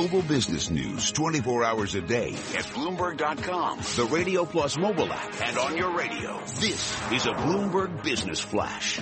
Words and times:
global 0.00 0.22
business 0.22 0.70
news 0.70 1.12
24 1.12 1.62
hours 1.62 1.94
a 1.94 2.00
day 2.00 2.30
at 2.30 2.64
Bloomberg.com, 2.72 3.80
the 3.96 4.08
Radio 4.10 4.46
Plus 4.46 4.78
mobile 4.78 5.12
app, 5.12 5.42
and 5.42 5.58
on 5.58 5.76
your 5.76 5.94
radio. 5.94 6.40
This 6.58 6.98
is 7.12 7.26
a 7.26 7.32
Bloomberg 7.32 8.02
Business 8.02 8.40
Flash. 8.40 8.98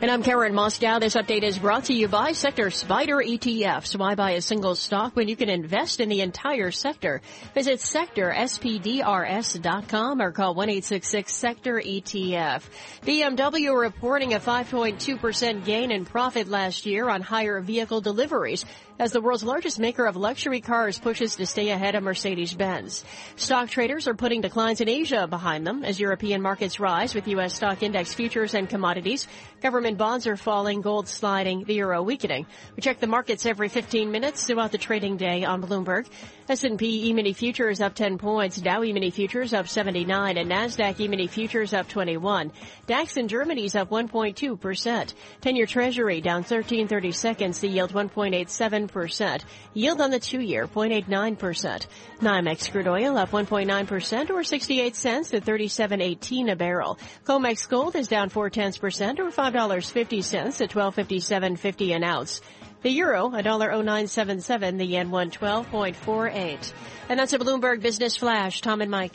And 0.00 0.10
I'm 0.10 0.22
Karen 0.22 0.52
Moskow. 0.52 1.00
This 1.00 1.14
update 1.14 1.44
is 1.44 1.58
brought 1.58 1.84
to 1.84 1.94
you 1.94 2.08
by 2.08 2.32
Sector 2.32 2.66
SPDR 2.66 3.26
ETFs. 3.26 3.96
Why 3.96 4.16
buy 4.16 4.32
a 4.32 4.42
single 4.42 4.74
stock 4.74 5.16
when 5.16 5.28
you 5.28 5.36
can 5.36 5.48
invest 5.48 6.00
in 6.00 6.10
the 6.10 6.20
entire 6.20 6.70
sector? 6.72 7.22
Visit 7.54 7.78
sectorspdrs.com 7.78 10.20
or 10.20 10.32
call 10.32 10.54
1-866-SECTOR-ETF. 10.56 12.62
BMW 13.06 13.80
reporting 13.80 14.34
a 14.34 14.40
5.2% 14.40 15.64
gain 15.64 15.90
in 15.90 16.04
profit 16.04 16.48
last 16.48 16.84
year 16.84 17.08
on 17.08 17.22
higher 17.22 17.60
vehicle 17.60 18.02
deliveries 18.02 18.66
as 18.98 19.12
the 19.12 19.20
world's 19.20 19.42
largest 19.42 19.78
maker 19.78 20.06
of 20.06 20.16
luxury 20.16 20.60
cars 20.60 20.98
pushes 20.98 21.36
to 21.36 21.46
stay 21.46 21.70
ahead 21.70 21.94
of 21.94 22.02
Mercedes-Benz. 22.02 23.04
Stock 23.36 23.68
traders 23.68 24.06
are 24.06 24.14
putting 24.14 24.40
declines 24.40 24.80
in 24.80 24.88
Asia 24.88 25.26
behind 25.26 25.66
them 25.66 25.84
as 25.84 25.98
European 25.98 26.40
markets 26.40 26.78
rise 26.78 27.14
with 27.14 27.28
U.S. 27.28 27.54
stock 27.54 27.82
index 27.82 28.14
futures 28.14 28.54
and 28.54 28.68
commodities. 28.68 29.26
Government 29.64 29.96
bonds 29.96 30.26
are 30.26 30.36
falling, 30.36 30.82
gold 30.82 31.08
sliding, 31.08 31.64
the 31.64 31.72
euro 31.72 32.02
weakening. 32.02 32.44
We 32.76 32.82
check 32.82 33.00
the 33.00 33.06
markets 33.06 33.46
every 33.46 33.70
15 33.70 34.10
minutes 34.10 34.46
throughout 34.46 34.72
the 34.72 34.76
trading 34.76 35.16
day 35.16 35.42
on 35.42 35.62
Bloomberg. 35.62 36.06
S&P 36.46 37.08
E-mini 37.08 37.32
futures 37.32 37.80
up 37.80 37.94
10 37.94 38.18
points, 38.18 38.58
Dow 38.58 38.84
E-mini 38.84 39.10
futures 39.10 39.54
up 39.54 39.66
79, 39.66 40.36
and 40.36 40.50
NASDAQ 40.50 41.00
E-mini 41.00 41.26
futures 41.26 41.72
up 41.72 41.88
21. 41.88 42.52
DAX 42.86 43.16
in 43.16 43.26
Germany's 43.28 43.74
up 43.74 43.88
1.2%. 43.88 45.14
10-year 45.40 45.64
Treasury 45.64 46.20
down 46.20 46.42
13 46.42 46.86
30 46.86 47.12
seconds, 47.12 47.60
the 47.60 47.68
yield 47.68 47.94
1.87%. 47.94 49.44
Yield 49.72 50.00
on 50.02 50.10
the 50.10 50.20
two-year 50.20 50.68
0.89%. 50.68 51.86
NYMEX 52.20 52.70
crude 52.70 52.88
oil 52.88 53.16
up 53.16 53.30
1.9% 53.30 54.28
or 54.28 54.44
68 54.44 54.94
cents 54.94 55.30
to 55.30 55.40
37.18 55.40 56.52
a 56.52 56.56
barrel. 56.56 56.98
COMEX 57.24 57.66
gold 57.66 57.96
is 57.96 58.08
down 58.08 58.28
4 58.28 58.50
tenths 58.50 58.76
percent 58.76 59.18
or 59.18 59.30
$5.50 59.54 60.60
at 60.60 60.70
1257.50 60.70 61.94
an 61.94 62.04
ounce. 62.04 62.40
The 62.82 62.90
euro, 62.90 63.30
$1.0977, 63.30 64.78
the 64.78 64.84
yen 64.84 65.10
112.48. 65.10 66.72
And 67.08 67.18
that's 67.18 67.32
a 67.32 67.38
Bloomberg 67.38 67.80
Business 67.80 68.16
Flash. 68.16 68.60
Tom 68.60 68.82
and 68.82 68.90
Mike. 68.90 69.14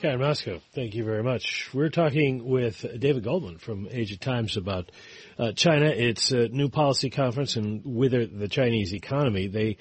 Karen 0.00 0.20
Moskow, 0.20 0.60
thank 0.74 0.94
you 0.94 1.04
very 1.04 1.22
much. 1.22 1.70
We're 1.72 1.88
talking 1.88 2.44
with 2.44 2.84
David 2.98 3.22
Goldman 3.22 3.58
from 3.58 3.86
of 3.86 4.20
Times 4.20 4.56
about 4.56 4.90
uh, 5.38 5.52
China, 5.52 5.86
its 5.86 6.32
uh, 6.32 6.48
new 6.50 6.68
policy 6.68 7.10
conference, 7.10 7.56
and 7.56 7.82
with 7.84 8.12
the 8.12 8.48
Chinese 8.48 8.92
economy. 8.92 9.46
They 9.46 9.78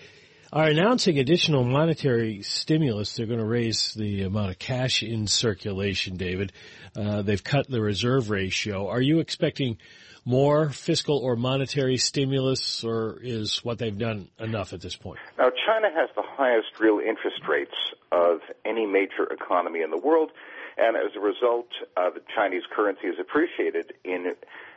are 0.53 0.67
announcing 0.67 1.17
additional 1.17 1.63
monetary 1.63 2.43
stimulus. 2.43 3.15
They're 3.15 3.25
going 3.25 3.39
to 3.39 3.45
raise 3.45 3.95
the 3.95 4.21
amount 4.21 4.51
of 4.51 4.59
cash 4.59 5.01
in 5.01 5.25
circulation, 5.25 6.15
David. 6.15 6.53
Uh, 6.95 7.23
they've 7.23 7.43
cut 7.43 7.67
the 7.67 7.81
reserve 7.81 8.29
ratio. 8.29 8.87
Are 8.87 9.01
you 9.01 9.19
expecting 9.19 9.79
more 10.25 10.69
fiscal 10.69 11.17
or 11.17 11.35
monetary 11.35 11.97
stimulus, 11.97 12.83
or 12.83 13.17
is 13.23 13.65
what 13.65 13.79
they've 13.79 13.97
done 13.97 14.29
enough 14.39 14.73
at 14.73 14.81
this 14.81 14.95
point? 14.95 15.19
Now, 15.39 15.49
China 15.65 15.89
has 15.91 16.09
the 16.15 16.21
highest 16.21 16.79
real 16.79 16.99
interest 16.99 17.41
rates 17.49 17.73
of 18.11 18.41
any 18.63 18.85
major 18.85 19.23
economy 19.31 19.81
in 19.81 19.89
the 19.89 19.97
world, 19.97 20.29
and 20.77 20.95
as 20.95 21.15
a 21.15 21.19
result, 21.19 21.69
uh, 21.97 22.11
the 22.11 22.21
Chinese 22.35 22.63
currency 22.71 23.07
is 23.07 23.17
appreciated 23.19 23.93
in 24.03 24.35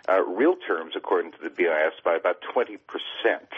uh, 0.08 0.22
real 0.22 0.56
terms, 0.56 0.94
according 0.96 1.32
to 1.32 1.38
the 1.42 1.50
BIS, 1.50 2.00
by 2.02 2.14
about 2.16 2.38
20 2.54 2.78
percent 2.78 3.50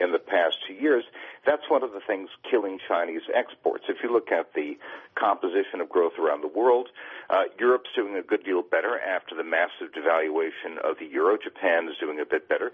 in 0.00 0.12
the 0.12 0.18
past 0.18 0.56
two 0.66 0.74
years. 0.74 1.04
That's 1.46 1.68
one 1.68 1.82
of 1.82 1.92
the 1.92 2.00
things 2.06 2.30
killing 2.50 2.78
Chinese 2.86 3.22
exports. 3.34 3.84
If 3.88 3.98
you 4.02 4.12
look 4.12 4.32
at 4.32 4.54
the 4.54 4.78
composition 5.14 5.80
of 5.80 5.88
growth 5.88 6.18
around 6.18 6.42
the 6.42 6.48
world, 6.48 6.88
uh, 7.30 7.44
Europe's 7.58 7.90
doing 7.94 8.16
a 8.16 8.22
good 8.22 8.44
deal 8.44 8.62
better 8.62 8.98
after 8.98 9.34
the 9.34 9.44
massive 9.44 9.92
devaluation 9.92 10.78
of 10.82 10.98
the 10.98 11.06
euro. 11.06 11.36
Japan 11.36 11.88
is 11.88 11.96
doing 12.00 12.20
a 12.20 12.24
bit 12.24 12.48
better. 12.48 12.72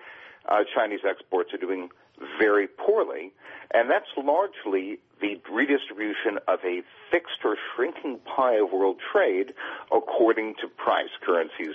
Uh, 0.49 0.65
Chinese 0.75 1.01
exports 1.09 1.53
are 1.53 1.59
doing 1.59 1.91
very 2.39 2.67
poorly, 2.67 3.33
and 3.73 3.91
that's 3.91 4.09
largely 4.17 4.99
the 5.21 5.41
redistribution 5.51 6.39
of 6.49 6.59
a 6.65 6.83
fixed 7.11 7.45
or 7.45 7.57
shrinking 7.75 8.19
pie 8.25 8.57
of 8.57 8.73
world 8.73 8.97
trade 9.13 9.53
according 9.93 10.55
to 10.61 10.69
price. 10.69 11.11
Currencies 11.25 11.75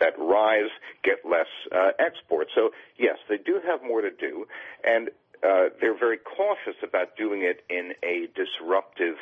that 0.00 0.14
rise 0.18 0.70
get 1.02 1.18
less 1.24 1.46
uh, 1.72 1.92
exports. 1.98 2.50
So 2.54 2.70
yes, 2.98 3.16
they 3.28 3.38
do 3.38 3.60
have 3.66 3.82
more 3.82 4.00
to 4.00 4.10
do, 4.10 4.46
and 4.84 5.10
uh, 5.44 5.68
they're 5.80 5.98
very 5.98 6.18
cautious 6.18 6.80
about 6.82 7.16
doing 7.16 7.42
it 7.42 7.64
in 7.68 7.92
a 8.02 8.28
disruptive 8.34 9.16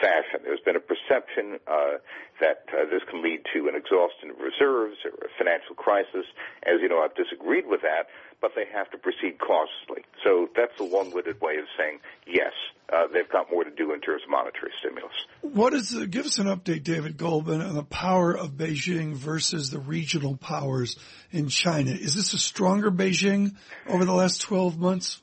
fashion. 0.00 0.40
There's 0.44 0.60
been 0.60 0.76
a 0.76 0.84
perception 0.84 1.58
uh, 1.66 1.98
that 2.40 2.68
uh, 2.68 2.84
this 2.90 3.02
can 3.08 3.22
lead 3.22 3.40
to 3.54 3.68
an 3.68 3.74
exhaustion 3.74 4.30
of 4.30 4.36
reserves 4.38 4.96
or 5.04 5.12
a 5.24 5.30
financial 5.38 5.74
crisis. 5.74 6.26
As 6.64 6.80
you 6.80 6.88
know, 6.88 7.00
I've 7.00 7.14
disagreed 7.14 7.66
with 7.66 7.82
that, 7.82 8.08
but 8.40 8.52
they 8.54 8.64
have 8.72 8.90
to 8.90 8.98
proceed 8.98 9.38
cautiously. 9.38 10.04
So 10.24 10.48
that's 10.56 10.78
a 10.80 10.84
long-winded 10.84 11.40
way 11.40 11.56
of 11.56 11.64
saying 11.78 12.00
yes, 12.26 12.52
uh, 12.92 13.06
they've 13.12 13.28
got 13.28 13.50
more 13.50 13.64
to 13.64 13.70
do 13.70 13.92
in 13.92 14.00
terms 14.00 14.22
of 14.24 14.30
monetary 14.30 14.72
stimulus. 14.80 15.14
What 15.40 15.72
is 15.72 15.90
the, 15.90 16.06
give 16.06 16.26
us 16.26 16.38
an 16.38 16.46
update, 16.46 16.84
David 16.84 17.16
Goldman, 17.16 17.62
on 17.62 17.74
the 17.74 17.84
power 17.84 18.36
of 18.36 18.52
Beijing 18.52 19.14
versus 19.14 19.70
the 19.70 19.78
regional 19.78 20.36
powers 20.36 20.96
in 21.30 21.48
China. 21.48 21.90
Is 21.92 22.14
this 22.14 22.34
a 22.34 22.38
stronger 22.38 22.90
Beijing 22.90 23.56
over 23.86 24.04
the 24.04 24.12
last 24.12 24.42
12 24.42 24.78
months? 24.78 25.22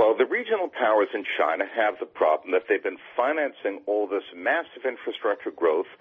Well, 0.00 0.16
the 0.16 0.24
regional 0.24 0.68
powers 0.68 1.08
in 1.12 1.26
China 1.36 1.66
have 1.76 1.98
the 2.00 2.06
problem 2.06 2.52
that 2.52 2.62
they've 2.66 2.82
been 2.82 2.96
financing 3.14 3.82
all 3.84 4.06
this 4.06 4.24
massive 4.34 4.86
infrastructure 4.88 5.50
growth 5.50 5.92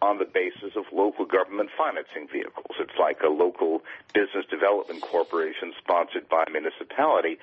on 0.00 0.18
the 0.18 0.26
basis 0.26 0.76
of 0.76 0.84
local 0.92 1.24
government 1.24 1.70
financing 1.76 2.28
vehicles. 2.30 2.78
It's 2.78 2.96
like 3.00 3.18
a 3.26 3.28
local 3.28 3.82
business 4.14 4.46
development 4.48 5.02
corporation 5.02 5.74
sponsored 5.76 6.28
by 6.28 6.44
a 6.46 6.50
municipality. 6.52 7.38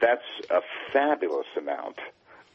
That's 0.00 0.26
a 0.50 0.62
fabulous 0.92 1.46
amount 1.56 2.00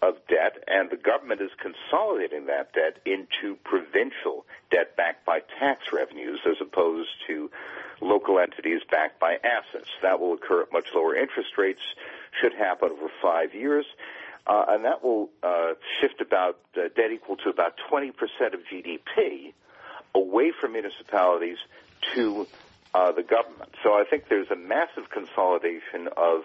of 0.02 0.16
debt, 0.28 0.62
and 0.68 0.90
the 0.90 0.98
government 0.98 1.42
is 1.42 1.50
consolidating 1.58 2.46
that 2.48 2.74
debt 2.74 3.00
into 3.06 3.56
provincial 3.64 4.46
debt 4.70 4.96
backed 4.96 5.26
by 5.26 5.40
tax 5.60 5.82
revenues 5.92 6.40
as 6.46 6.58
opposed 6.62 7.10
to 7.28 7.50
local 8.02 8.38
entities 8.40 8.82
backed 8.92 9.20
by 9.20 9.38
assets. 9.44 9.90
That 10.04 10.20
will 10.20 10.34
occur 10.34 10.64
at 10.64 10.72
much 10.72 10.90
lower 10.94 11.16
interest 11.16 11.58
rates, 11.58 11.82
should 12.42 12.54
happen 12.54 12.90
over 12.92 13.10
five 13.22 13.54
years. 13.54 13.86
Uh, 14.46 14.66
and 14.70 14.86
that 14.86 15.04
will 15.04 15.30
uh, 15.44 15.74
shift 16.00 16.22
about 16.22 16.60
uh, 16.78 16.88
debt 16.96 17.12
equal 17.12 17.36
to 17.36 17.50
about 17.50 17.74
20% 17.92 18.12
of 18.54 18.62
GDP 18.72 19.54
away 20.16 20.52
from 20.60 20.72
municipalities 20.72 21.58
to 22.16 22.48
uh, 22.94 23.12
the 23.12 23.24
government. 23.24 23.72
So 23.84 23.94
I 23.94 24.06
think 24.10 24.30
there's 24.30 24.50
a 24.50 24.56
massive 24.56 25.10
consolidation 25.10 26.08
of 26.16 26.44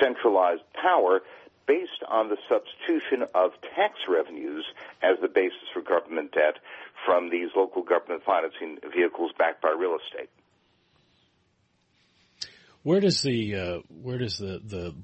centralized 0.00 0.62
power 0.80 1.20
based 1.66 2.02
on 2.08 2.28
the 2.28 2.36
substitution 2.48 3.26
of 3.34 3.52
tax 3.76 3.94
revenues 4.08 4.64
as 5.02 5.16
the 5.20 5.28
basis 5.28 5.68
for 5.72 5.82
government 5.82 6.32
debt 6.32 6.56
from 7.06 7.30
these 7.30 7.50
local 7.54 7.82
government 7.82 8.22
financing 8.24 8.78
vehicles 8.92 9.32
backed 9.38 9.62
by 9.62 9.70
real 9.70 9.96
estate. 9.96 10.30
Where 12.82 13.00
does 13.00 13.22
the 13.22 13.56
uh, 13.56 13.78
where 13.88 14.18
does 14.18 14.38
the 14.38 14.60
the 14.64 14.94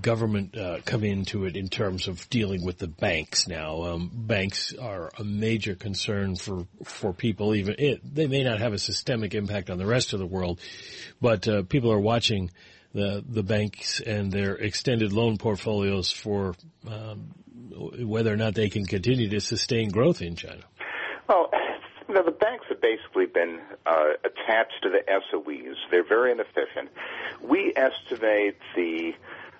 government 0.00 0.56
uh, 0.56 0.78
come 0.84 1.04
into 1.04 1.44
it 1.44 1.56
in 1.56 1.68
terms 1.68 2.08
of 2.08 2.28
dealing 2.30 2.64
with 2.64 2.78
the 2.78 2.88
banks 2.88 3.46
now? 3.46 3.84
Um, 3.84 4.10
banks 4.12 4.74
are 4.74 5.10
a 5.18 5.24
major 5.24 5.74
concern 5.74 6.36
for 6.36 6.66
for 6.84 7.12
people. 7.12 7.54
Even 7.54 7.76
it, 7.78 8.14
they 8.14 8.26
may 8.26 8.42
not 8.42 8.60
have 8.60 8.72
a 8.72 8.78
systemic 8.78 9.34
impact 9.34 9.70
on 9.70 9.78
the 9.78 9.86
rest 9.86 10.12
of 10.12 10.18
the 10.18 10.26
world, 10.26 10.60
but 11.20 11.46
uh, 11.46 11.62
people 11.62 11.92
are 11.92 12.00
watching 12.00 12.50
the 12.94 13.22
the 13.28 13.42
banks 13.42 14.00
and 14.00 14.32
their 14.32 14.54
extended 14.54 15.12
loan 15.12 15.36
portfolios 15.36 16.10
for 16.10 16.54
um, 16.88 17.34
whether 18.00 18.32
or 18.32 18.36
not 18.36 18.54
they 18.54 18.70
can 18.70 18.86
continue 18.86 19.28
to 19.28 19.40
sustain 19.40 19.90
growth 19.90 20.22
in 20.22 20.34
China. 20.34 20.62
Well, 21.28 21.50
you 22.08 22.14
know, 22.14 22.22
the 22.22 22.30
banks 22.30 22.66
have 22.68 22.80
basically 22.80 23.26
been 23.26 23.60
uh, 23.84 24.10
attached 24.24 24.82
to 24.82 24.90
the 24.90 25.02
SOEs. 25.08 25.76
They're 25.90 26.04
very 26.06 26.32
inefficient. 26.32 26.90
We 27.42 27.72
estimate 27.76 28.56
the 28.74 29.14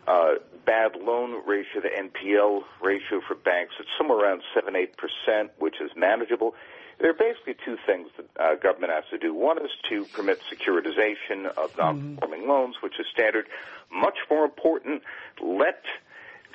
uh, 0.07 0.35
bad 0.65 0.97
loan 0.97 1.43
ratio, 1.47 1.81
the 1.83 1.89
NPL 1.89 2.63
ratio 2.81 3.21
for 3.27 3.35
banks, 3.35 3.75
it's 3.81 3.89
somewhere 3.99 4.19
around 4.19 4.43
7 4.55 4.75
8%, 4.75 5.51
which 5.59 5.81
is 5.81 5.91
manageable. 5.97 6.55
There 6.99 7.11
are 7.11 7.15
basically 7.15 7.57
two 7.65 7.77
things 7.85 8.09
the 8.17 8.43
uh, 8.43 8.55
government 8.55 8.93
has 8.93 9.05
to 9.11 9.19
do. 9.19 9.35
One 9.35 9.59
is 9.59 9.71
to 9.91 10.05
permit 10.07 10.41
securitization 10.51 11.47
of 11.57 11.77
non-performing 11.77 12.43
mm-hmm. 12.43 12.51
loans, 12.51 12.77
which 12.81 12.99
is 12.99 13.07
standard. 13.13 13.47
Much 13.93 14.17
more 14.31 14.45
important, 14.45 15.03
let 15.43 15.83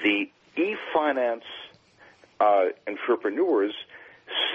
the 0.03 0.31
e-finance 0.57 1.43
uh, 2.39 2.65
entrepreneurs 2.87 3.73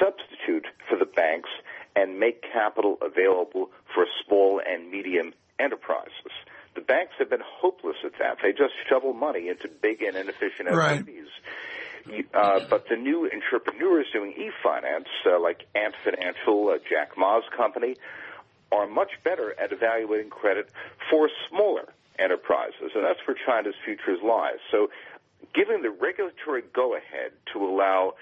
substitute 0.00 0.67
for 0.88 0.99
the 0.99 1.06
banks 1.06 1.50
and 1.94 2.20
make 2.20 2.43
capital 2.43 2.99
available 3.00 3.70
for 3.94 4.06
small 4.25 4.61
and 4.64 4.90
medium 4.90 5.32
enterprises. 5.58 6.32
The 6.75 6.82
banks 6.82 7.14
have 7.19 7.31
been 7.31 7.43
hopeless 7.43 7.96
at 8.05 8.12
that. 8.19 8.37
They 8.43 8.52
just 8.52 8.75
shovel 8.88 9.14
money 9.14 9.49
into 9.49 9.69
big 9.69 10.02
and 10.02 10.17
inefficient 10.17 10.69
Right. 10.70 11.05
Uh, 12.34 12.61
but 12.70 12.88
the 12.88 12.96
new 12.96 13.28
entrepreneurs 13.32 14.06
doing 14.12 14.32
e-finance, 14.32 15.08
uh, 15.26 15.40
like 15.40 15.67
Ant 15.75 15.94
Financial, 16.05 16.69
uh, 16.69 16.79
Jack 16.88 17.17
Ma's 17.17 17.43
company, 17.56 17.96
are 18.70 18.87
much 18.87 19.11
better 19.25 19.58
at 19.58 19.72
evaluating 19.72 20.31
credit 20.31 20.70
for 21.11 21.29
smaller 21.49 21.93
enterprises, 22.19 22.93
and 22.94 23.05
that's 23.05 23.19
where 23.26 23.37
China's 23.44 23.75
futures 23.84 24.20
lies. 24.22 24.58
So, 24.70 24.90
giving 25.55 25.82
the 25.82 25.90
regulatory 25.90 26.62
go-ahead 26.72 27.32
to 27.52 27.64
allow 27.64 28.14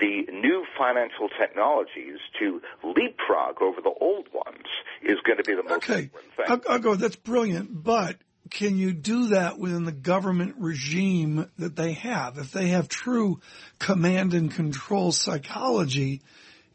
the 0.00 0.32
new 0.32 0.64
financial 0.78 1.28
technologies 1.40 2.18
to 2.38 2.60
leapfrog 2.84 3.60
over 3.62 3.80
the 3.80 3.92
old 4.00 4.28
ones 4.32 4.66
is 5.02 5.16
going 5.24 5.38
to 5.38 5.44
be 5.44 5.54
the 5.54 5.62
most 5.62 5.88
Okay, 5.88 6.02
important 6.04 6.34
thing. 6.34 6.46
I'll, 6.48 6.60
I'll 6.68 6.78
go. 6.78 6.94
That's 6.94 7.16
brilliant, 7.16 7.82
but 7.82 8.16
can 8.50 8.76
you 8.78 8.92
do 8.92 9.28
that 9.28 9.58
within 9.58 9.84
the 9.84 9.92
government 9.92 10.56
regime 10.58 11.50
that 11.58 11.76
they 11.76 11.92
have? 11.92 12.38
If 12.38 12.52
they 12.52 12.68
have 12.68 12.88
true 12.88 13.40
command 13.78 14.34
and 14.34 14.50
control 14.50 15.12
psychology, 15.12 16.22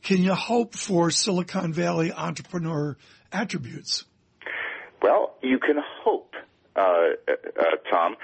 can 0.04 0.22
you 0.22 0.34
hope 0.34 0.76
for 0.76 1.10
Silicon 1.12 1.74
Valley 1.74 2.12
entrepreneur 2.12 2.98
attributes? 3.32 4.06
Well, 5.02 5.36
you 5.42 5.60
can 5.60 5.78
hope, 6.04 6.34
uh, 6.76 6.80
uh, 6.80 7.32
uh, 7.60 7.64
Tom. 7.92 8.16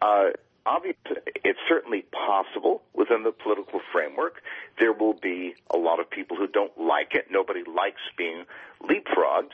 Uh, 0.00 0.30
obviously, 0.66 1.16
it's 1.44 1.58
certainly 1.68 2.04
possible 2.12 2.82
within 2.94 3.22
the 3.22 3.32
political 3.32 3.80
framework. 3.92 4.42
There 4.78 4.92
will 4.92 5.14
be 5.14 5.54
a 5.70 5.76
lot 5.76 6.00
of 6.00 6.10
people 6.10 6.36
who 6.36 6.46
don't 6.46 6.76
like 6.78 7.14
it. 7.14 7.26
Nobody 7.30 7.62
likes 7.64 8.00
being 8.16 8.44
leapfrogged. 8.82 9.52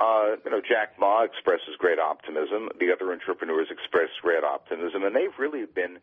Uh, 0.00 0.36
you 0.44 0.50
know, 0.52 0.60
Jack 0.60 0.94
Ma 1.00 1.24
expresses 1.24 1.74
great 1.76 1.98
optimism. 1.98 2.68
The 2.78 2.92
other 2.92 3.12
entrepreneurs 3.12 3.66
express 3.68 4.10
great 4.22 4.44
optimism, 4.44 5.02
and 5.02 5.14
they've 5.14 5.36
really 5.38 5.66
been 5.66 5.98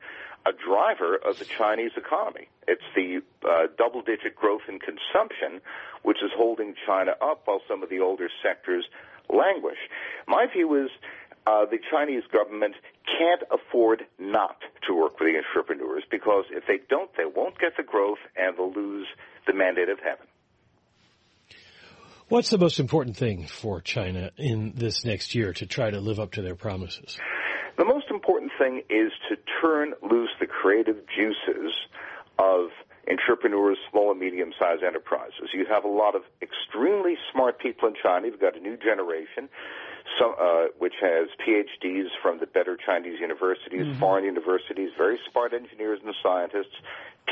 a 0.46 0.52
driver 0.52 1.16
of 1.16 1.40
the 1.40 1.46
Chinese 1.46 1.92
economy. 1.96 2.50
It's 2.68 2.84
the 2.94 3.22
uh, 3.48 3.68
double-digit 3.78 4.36
growth 4.36 4.64
in 4.68 4.80
consumption 4.80 5.62
which 6.04 6.22
is 6.22 6.32
holding 6.36 6.76
China 6.86 7.16
up, 7.20 7.42
while 7.46 7.62
some 7.68 7.82
of 7.84 7.90
the 7.90 8.00
older 8.00 8.30
sectors 8.44 8.86
languish. 9.30 9.80
My 10.28 10.46
view 10.46 10.86
is 10.86 10.92
uh, 11.48 11.66
the 11.66 11.78
Chinese 11.92 12.24
government 12.34 12.76
can't 13.06 13.44
afford 13.52 14.04
not 14.20 14.58
to 14.88 14.96
work 14.96 15.20
with 15.20 15.30
the 15.30 15.38
entrepreneurs 15.38 16.04
because 16.10 16.46
if 16.52 16.64
they 16.68 16.80
don't, 16.90 17.10
they 17.18 17.26
won't 17.26 17.58
get 17.60 17.78
the 17.78 17.84
growth 17.84 18.18
and 18.36 18.58
they'll 18.58 18.74
lose 18.74 19.08
the 19.48 19.54
mandate 19.54 19.90
of 19.90 20.00
heaven. 20.00 20.26
What's 22.28 22.50
the 22.50 22.58
most 22.58 22.80
important 22.80 23.18
thing 23.18 23.46
for 23.46 23.82
China 23.82 24.32
in 24.38 24.74
this 24.76 25.06
next 25.06 25.36
year 25.36 25.54
to 25.54 25.68
try 25.68 25.92
to 25.92 26.00
live 26.00 26.20
up 26.20 26.32
to 26.34 26.42
their 26.42 26.56
promises? 26.56 27.20
The 27.78 27.86
most 27.86 28.06
important 28.10 28.52
thing 28.58 28.82
is 28.90 29.12
to 29.30 29.36
turn 29.62 29.94
loose 30.02 30.32
the 30.40 30.48
creative 30.48 30.98
juices 31.16 31.72
of 32.40 32.70
entrepreneurs, 33.10 33.78
small 33.92 34.12
and 34.12 34.20
medium 34.20 34.52
sized 34.60 34.84
enterprises. 34.84 35.50
You 35.54 35.66
have 35.70 35.84
a 35.84 35.90
lot 35.90 36.16
of 36.16 36.24
extremely 36.42 37.16
smart 37.32 37.60
people 37.60 37.88
in 37.88 37.96
China. 38.02 38.28
You've 38.28 38.40
got 38.40 38.58
a 38.58 38.60
new 38.60 38.78
generation. 38.78 39.50
Some, 40.20 40.36
uh, 40.40 40.66
which 40.78 40.94
has 41.02 41.28
PhDs 41.46 42.08
from 42.22 42.40
the 42.40 42.46
better 42.46 42.78
Chinese 42.78 43.20
universities, 43.20 43.98
foreign 44.00 44.24
universities, 44.24 44.92
very 44.96 45.20
smart 45.32 45.52
engineers 45.52 46.00
and 46.06 46.14
scientists, 46.22 46.76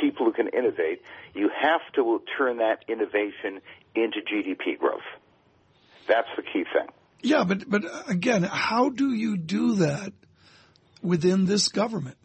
people 0.01 0.25
who 0.25 0.33
can 0.33 0.47
innovate. 0.47 1.01
You 1.35 1.49
have 1.49 1.81
to 1.95 2.21
turn 2.35 2.57
that 2.57 2.83
innovation 2.87 3.61
into 3.95 4.19
GDP 4.21 4.77
growth. 4.79 5.05
That's 6.07 6.27
the 6.35 6.41
key 6.41 6.65
thing. 6.73 6.87
Yeah, 7.21 7.45
but 7.45 7.69
but 7.69 7.83
again, 8.09 8.43
how 8.43 8.89
do 8.89 9.13
you 9.13 9.37
do 9.37 9.75
that 9.75 10.11
within 11.01 11.45
this 11.45 11.69
government? 11.69 12.17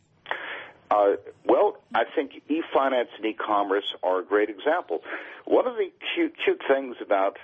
Uh, 0.91 1.17
well, 1.45 1.78
I 1.95 2.05
think 2.05 2.43
e-finance 2.49 3.09
and 3.17 3.25
e-commerce 3.25 3.95
are 4.03 4.21
a 4.21 4.25
great 4.25 4.51
example. 4.51 5.01
One 5.47 5.67
of 5.67 5.75
the 5.77 5.91
cute, 6.15 6.35
cute 6.45 6.61
things 6.69 6.97
about 7.01 7.39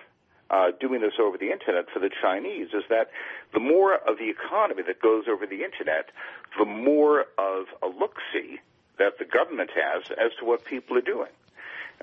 uh, 0.51 0.73
doing 0.79 1.01
this 1.01 1.15
over 1.19 1.39
the 1.39 1.51
internet 1.51 1.87
for 1.93 1.99
the 2.01 2.11
Chinese 2.23 2.69
is 2.75 2.85
that 2.91 3.11
the 3.55 3.61
more 3.61 3.95
of 3.95 4.19
the 4.19 4.29
economy 4.29 4.83
that 4.87 5.01
goes 5.01 5.25
over 5.29 5.47
the 5.47 5.65
internet, 5.65 6.11
the 6.59 6.67
more 6.67 7.23
of 7.39 7.67
a 7.83 7.87
look-see 7.87 8.61
that 8.99 9.19
the 9.19 9.25
government 9.25 9.71
has 9.75 10.05
as 10.11 10.33
to 10.39 10.45
what 10.45 10.65
people 10.65 10.97
are 10.99 11.03
doing. 11.03 11.31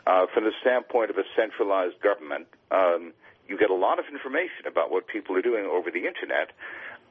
Uh, 0.08 0.26
from 0.34 0.46
the 0.46 0.52
standpoint 0.62 1.10
of 1.12 1.18
a 1.18 1.24
centralized 1.36 2.02
government, 2.02 2.48
um, 2.72 3.14
you 3.48 3.58
get 3.58 3.70
a 3.70 3.76
lot 3.76 4.00
of 4.00 4.06
information 4.12 4.66
about 4.68 4.90
what 4.90 5.08
people 5.08 5.36
are 5.36 5.42
doing 5.42 5.66
over 5.66 5.92
the 5.92 6.08
internet. 6.08 6.52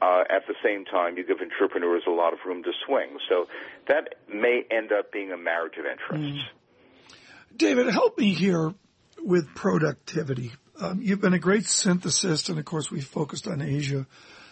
Uh, 0.02 0.24
at 0.30 0.46
the 0.48 0.54
same 0.64 0.84
time, 0.86 1.16
you 1.16 1.24
give 1.24 1.38
entrepreneurs 1.40 2.02
a 2.08 2.10
lot 2.10 2.32
of 2.32 2.38
room 2.46 2.62
to 2.62 2.72
swing. 2.86 3.18
So 3.28 3.46
that 3.86 4.14
may 4.32 4.62
end 4.70 4.92
up 4.92 5.12
being 5.12 5.30
a 5.30 5.36
marriage 5.36 5.74
of 5.78 5.84
interests. 5.84 6.42
David, 7.54 7.88
help 7.88 8.16
me 8.18 8.32
here 8.32 8.74
with 9.22 9.54
productivity. 9.54 10.52
Um, 10.80 11.00
you've 11.02 11.20
been 11.20 11.34
a 11.34 11.38
great 11.38 11.64
synthesist, 11.64 12.48
and 12.48 12.58
of 12.58 12.64
course, 12.64 12.90
we've 12.90 13.06
focused 13.06 13.46
on 13.46 13.60
Asia 13.60 14.06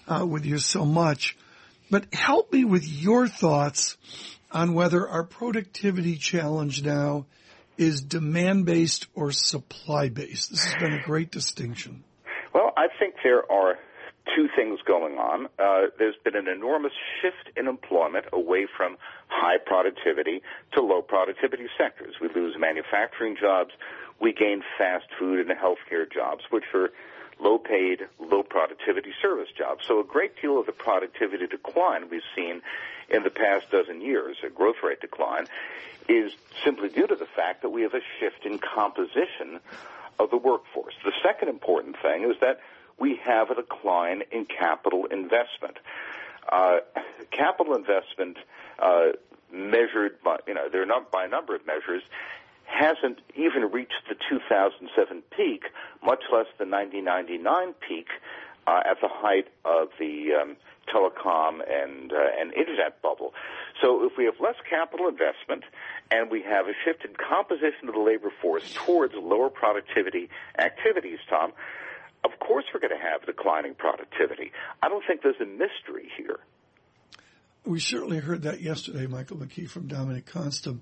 uh, 0.07 0.27
with 0.27 0.45
you 0.45 0.59
so 0.59 0.85
much. 0.85 1.37
But 1.91 2.13
help 2.13 2.53
me 2.53 2.65
with 2.65 2.87
your 2.87 3.27
thoughts 3.27 3.97
on 4.53 4.75
whether 4.75 5.09
our 5.09 5.25
productivity 5.25 6.17
challenge 6.17 6.83
now 6.83 7.25
is 7.79 8.03
demand 8.03 8.67
based 8.67 9.07
or 9.15 9.33
supply 9.33 10.09
based. 10.09 10.51
This 10.51 10.65
has 10.65 10.75
been 10.75 10.93
a 10.95 11.03
great 11.03 11.31
distinction. 11.31 12.05
Well, 12.53 12.73
I 12.77 12.89
think 12.99 13.15
there 13.23 13.51
are 13.51 13.79
two 14.37 14.49
things 14.57 14.79
going 14.87 15.15
on. 15.17 15.47
Uh, 15.59 15.89
there's 15.99 16.17
been 16.25 16.37
an 16.37 16.49
enormous 16.49 16.93
shift 17.21 17.57
in 17.57 17.67
employment 17.67 18.27
away 18.33 18.67
from 18.77 18.97
high 19.29 19.57
productivity 19.65 20.43
to 20.75 20.83
low 20.83 21.03
productivity 21.03 21.67
sectors. 21.79 22.15
We 22.21 22.29
lose 22.35 22.57
manufacturing 22.59 23.37
jobs. 23.41 23.71
We 24.21 24.33
gain 24.33 24.63
fast 24.77 25.07
food 25.19 25.41
and 25.41 25.51
healthcare 25.51 26.11
jobs, 26.13 26.43
which 26.51 26.65
are 26.75 26.91
low 27.41 27.59
paid, 27.59 28.07
low 28.19 28.43
productivity 28.43 29.13
service 29.23 29.49
jobs. 29.57 29.85
So 29.87 30.01
a 30.01 30.05
great 30.05 30.41
deal 30.41 30.59
of 30.59 30.67
the 30.67 30.73
productivity 30.73 31.47
decline 31.47 32.09
we've 32.11 32.23
seen 32.35 32.63
in 33.09 33.23
the 33.23 33.31
past 33.31 33.71
dozen 33.71 34.01
years, 34.01 34.37
a 34.45 34.51
growth 34.51 34.77
rate 34.83 35.01
decline, 35.01 35.47
is 36.09 36.33
simply 36.65 36.89
due 36.89 37.07
to 37.07 37.17
the 37.17 37.27
fact 37.27 37.63
that 37.63 37.71
we 37.71 37.83
have 37.83 37.95
a 37.95 38.01
shift 38.19 38.45
in 38.45 38.59
composition 38.59 39.61
of 40.19 40.31
the 40.31 40.37
workforce. 40.37 40.95
The 41.05 41.13
second 41.23 41.49
important 41.49 41.97
thing 42.01 42.25
is 42.25 42.37
that 42.41 42.61
we 42.99 43.17
have 43.17 43.51
a 43.51 43.55
decline 43.55 44.23
in 44.33 44.45
capital 44.45 45.07
investment. 45.07 45.79
Uh, 46.51 46.79
capital 47.31 47.75
investment, 47.75 48.39
uh, 48.79 49.09
measured 49.53 50.21
by, 50.23 50.39
you 50.47 50.55
know, 50.55 50.69
they're 50.71 50.87
not 50.87 51.11
by 51.11 51.25
a 51.25 51.29
number 51.29 51.55
of 51.55 51.67
measures, 51.67 52.03
hasn't 52.69 53.19
even 53.35 53.71
reached 53.73 54.05
the 54.09 54.15
2007 54.29 55.23
peak, 55.37 55.65
much 56.05 56.23
less 56.33 56.47
the 56.59 56.69
1999 56.69 57.75
peak 57.81 58.09
uh, 58.67 58.81
at 58.85 59.01
the 59.01 59.09
height 59.09 59.49
of 59.65 59.89
the 59.99 60.37
um, 60.37 60.57
telecom 60.93 61.61
and 61.65 62.13
uh, 62.13 62.17
and 62.39 62.53
internet 62.55 63.01
bubble. 63.03 63.33
So 63.81 64.05
if 64.05 64.13
we 64.19 64.25
have 64.27 64.35
less 64.41 64.57
capital 64.69 65.09
investment 65.09 65.65
and 66.11 66.31
we 66.31 66.43
have 66.43 66.67
a 66.67 66.73
shift 66.85 67.05
in 67.05 67.15
composition 67.17 67.89
of 67.89 67.95
the 67.95 68.01
labor 68.01 68.31
force 68.43 68.71
towards 68.75 69.15
lower 69.15 69.49
productivity 69.49 70.29
activities, 70.59 71.19
Tom, 71.29 71.53
of 72.25 72.39
course 72.41 72.65
we're 72.73 72.81
going 72.81 72.97
to 72.97 73.03
have 73.03 73.25
declining 73.25 73.75
productivity. 73.75 74.53
I 74.83 74.89
don't 74.89 75.05
think 75.07 75.23
there's 75.23 75.41
a 75.41 75.47
mystery 75.47 76.11
here. 76.17 76.41
We 77.65 77.81
certainly 77.81 78.19
heard 78.19 78.43
that 78.43 78.61
yesterday, 78.61 79.07
Michael 79.07 79.37
McKee 79.39 79.69
from 79.69 79.89
Dominic 79.89 80.27
Konstam 80.27 80.81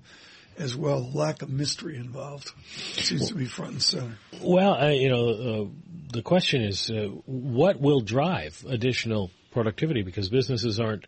as 0.57 0.75
well. 0.75 1.09
Lack 1.13 1.41
of 1.41 1.49
mystery 1.49 1.97
involved 1.97 2.51
seems 2.67 3.29
to 3.29 3.35
be 3.35 3.45
front 3.45 3.73
and 3.73 3.81
center. 3.81 4.17
Well, 4.41 4.73
uh, 4.73 4.89
you 4.89 5.09
know, 5.09 5.29
uh, 5.29 5.65
the 6.11 6.21
question 6.21 6.63
is, 6.63 6.89
uh, 6.89 7.09
what 7.25 7.79
will 7.79 8.01
drive 8.01 8.63
additional 8.67 9.31
productivity? 9.51 10.03
Because 10.03 10.29
businesses 10.29 10.79
aren't 10.79 11.05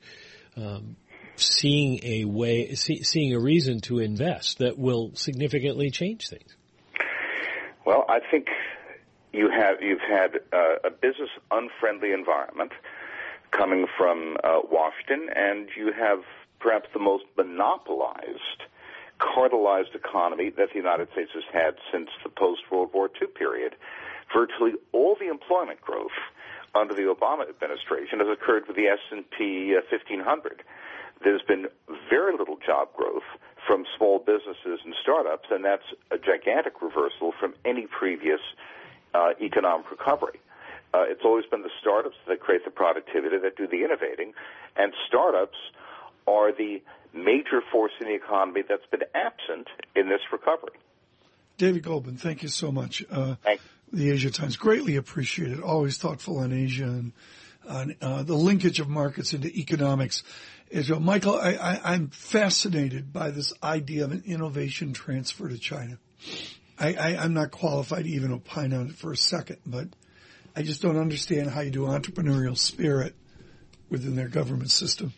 um, 0.55 0.95
seeing 1.35 1.99
a 2.03 2.25
way, 2.25 2.75
see, 2.75 3.03
seeing 3.03 3.33
a 3.33 3.39
reason 3.39 3.81
to 3.81 3.99
invest 3.99 4.59
that 4.59 4.77
will 4.77 5.11
significantly 5.15 5.89
change 5.89 6.29
things. 6.29 6.55
Well, 7.85 8.05
I 8.09 8.19
think 8.31 8.47
you 9.31 9.49
have 9.49 9.81
you've 9.81 10.01
had 10.01 10.35
uh, 10.51 10.87
a 10.87 10.91
business 10.91 11.29
unfriendly 11.51 12.11
environment 12.11 12.71
coming 13.51 13.87
from 13.97 14.37
uh, 14.43 14.59
Washington, 14.69 15.29
and 15.35 15.69
you 15.75 15.91
have 15.97 16.19
perhaps 16.59 16.89
the 16.93 16.99
most 16.99 17.23
monopolized, 17.37 18.63
cartelized 19.19 19.93
economy 19.95 20.49
that 20.51 20.69
the 20.69 20.75
United 20.75 21.11
States 21.11 21.31
has 21.33 21.43
had 21.51 21.75
since 21.91 22.09
the 22.23 22.29
post 22.29 22.61
World 22.71 22.89
War 22.93 23.09
II 23.21 23.27
period. 23.27 23.75
Virtually 24.33 24.73
all 24.91 25.15
the 25.19 25.27
employment 25.27 25.81
growth 25.81 26.15
under 26.75 26.93
the 26.93 27.13
Obama 27.13 27.49
administration 27.49 28.19
has 28.19 28.27
occurred 28.31 28.67
with 28.67 28.75
the 28.75 28.87
S&P 28.87 29.75
uh, 29.75 29.81
1500. 29.89 30.63
There's 31.23 31.41
been 31.41 31.67
very 32.09 32.37
little 32.37 32.57
job 32.65 32.89
growth 32.95 33.27
from 33.67 33.85
small 33.97 34.19
businesses 34.19 34.79
and 34.85 34.95
startups, 35.01 35.49
and 35.51 35.65
that's 35.65 35.83
a 36.11 36.17
gigantic 36.17 36.81
reversal 36.81 37.33
from 37.39 37.55
any 37.65 37.87
previous 37.87 38.39
uh, 39.13 39.31
economic 39.41 39.91
recovery. 39.91 40.39
Uh, 40.93 41.03
it's 41.07 41.21
always 41.23 41.45
been 41.45 41.61
the 41.61 41.69
startups 41.79 42.15
that 42.27 42.39
create 42.39 42.63
the 42.65 42.71
productivity, 42.71 43.37
that 43.37 43.57
do 43.57 43.67
the 43.67 43.83
innovating, 43.83 44.33
and 44.75 44.93
startups 45.07 45.57
are 46.25 46.51
the 46.51 46.81
major 47.13 47.61
force 47.71 47.91
in 47.99 48.07
the 48.07 48.15
economy 48.15 48.61
that's 48.67 48.85
been 48.91 49.03
absent 49.13 49.67
in 49.95 50.09
this 50.09 50.21
recovery. 50.31 50.77
David 51.57 51.83
Goldman, 51.83 52.17
thank 52.17 52.41
you 52.41 52.49
so 52.49 52.71
much. 52.71 53.03
Uh, 53.11 53.35
the 53.91 54.11
Asia 54.11 54.31
Times 54.31 54.55
greatly 54.55 54.95
appreciated. 54.95 55.59
Always 55.61 55.97
thoughtful 55.97 56.37
on 56.37 56.53
Asia 56.53 56.85
and 56.85 57.11
on 57.67 57.95
uh, 58.01 58.23
the 58.23 58.35
linkage 58.35 58.79
of 58.79 58.87
markets 58.87 59.33
into 59.33 59.49
economics. 59.49 60.23
Israel, 60.69 60.99
Michael, 60.99 61.35
I, 61.35 61.95
am 61.95 62.09
fascinated 62.09 63.11
by 63.11 63.31
this 63.31 63.53
idea 63.63 64.05
of 64.05 64.11
an 64.11 64.23
innovation 64.25 64.93
transfer 64.93 65.49
to 65.49 65.57
China. 65.57 65.97
I, 66.77 67.15
am 67.23 67.33
not 67.33 67.51
qualified 67.51 68.05
to 68.05 68.09
even 68.09 68.31
opine 68.31 68.73
on 68.73 68.87
it 68.87 68.95
for 68.95 69.11
a 69.11 69.17
second, 69.17 69.57
but 69.65 69.89
I 70.55 70.61
just 70.61 70.81
don't 70.81 70.97
understand 70.97 71.49
how 71.49 71.61
you 71.61 71.71
do 71.71 71.81
entrepreneurial 71.81 72.57
spirit 72.57 73.15
within 73.89 74.15
their 74.15 74.27
government 74.27 74.71
system. 74.71 75.13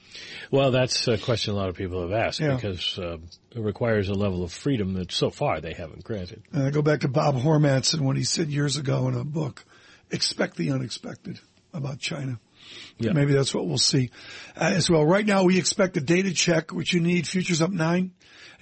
Well, 0.49 0.71
that's 0.71 1.07
a 1.07 1.17
question 1.17 1.53
a 1.53 1.57
lot 1.57 1.69
of 1.69 1.75
people 1.75 2.01
have 2.01 2.11
asked 2.11 2.39
yeah. 2.39 2.55
because 2.55 2.97
uh, 2.97 3.17
it 3.51 3.59
requires 3.59 4.09
a 4.09 4.13
level 4.13 4.43
of 4.43 4.51
freedom 4.51 4.93
that 4.93 5.11
so 5.11 5.29
far 5.29 5.61
they 5.61 5.73
haven't 5.73 6.03
granted. 6.03 6.41
And 6.51 6.63
I 6.63 6.71
go 6.71 6.81
back 6.81 7.01
to 7.01 7.07
Bob 7.07 7.35
Hormats 7.35 7.93
and 7.93 8.03
what 8.05 8.17
he 8.17 8.23
said 8.23 8.49
years 8.49 8.77
ago 8.77 9.07
in 9.07 9.15
a 9.15 9.23
book, 9.23 9.63
expect 10.09 10.57
the 10.57 10.71
unexpected 10.71 11.39
about 11.73 11.99
China. 11.99 12.39
Yeah. 12.97 13.13
Maybe 13.13 13.33
that's 13.33 13.53
what 13.53 13.67
we'll 13.67 13.77
see 13.77 14.09
uh, 14.55 14.71
as 14.73 14.89
well. 14.89 15.05
Right 15.05 15.25
now 15.25 15.43
we 15.43 15.57
expect 15.57 15.97
a 15.97 16.01
data 16.01 16.33
check, 16.33 16.71
which 16.71 16.93
you 16.93 17.01
need. 17.01 17.27
Futures 17.27 17.61
up 17.61 17.71
nine. 17.71 18.11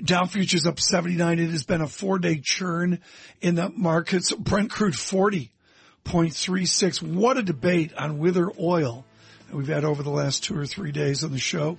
Dow 0.02 0.26
futures 0.26 0.66
up 0.66 0.80
79. 0.80 1.40
It 1.40 1.50
has 1.50 1.64
been 1.64 1.82
a 1.82 1.88
four 1.88 2.20
day 2.20 2.40
churn 2.42 3.00
in 3.42 3.56
the 3.56 3.70
markets. 3.70 4.32
Brent 4.32 4.72
crude 4.72 4.94
40.36. 4.94 7.04
What 7.04 7.38
a 7.38 7.44
debate 7.44 7.92
on 7.98 8.18
whether 8.18 8.50
oil 8.60 9.06
we've 9.54 9.68
had 9.68 9.86
over 9.86 10.04
the 10.04 10.10
last 10.10 10.44
two 10.44 10.58
or 10.58 10.66
three 10.66 10.92
days 10.92 11.24
on 11.24 11.32
the 11.32 11.40
show. 11.40 11.78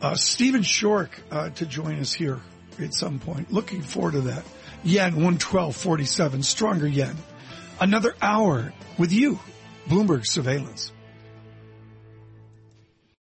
Uh, 0.00 0.14
Stephen 0.14 0.62
Schork 0.62 1.10
uh, 1.30 1.50
to 1.50 1.66
join 1.66 2.00
us 2.00 2.12
here 2.12 2.40
at 2.80 2.94
some 2.94 3.18
point. 3.18 3.52
Looking 3.52 3.82
forward 3.82 4.12
to 4.12 4.20
that. 4.22 4.44
Yen 4.82 5.12
112.47, 5.12 6.42
stronger 6.44 6.88
yen. 6.88 7.16
Another 7.80 8.14
hour 8.20 8.72
with 8.98 9.12
you, 9.12 9.38
Bloomberg 9.88 10.26
Surveillance. 10.26 10.92